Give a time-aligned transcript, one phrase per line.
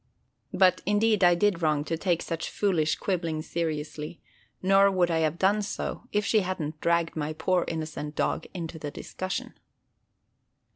[0.51, 4.19] But indeed I did wrong to take such foolish quibbling seriously;
[4.59, 8.79] nor would I have done so, if she hadn't dragged my poor innocent dog into
[8.79, 9.53] the discussion.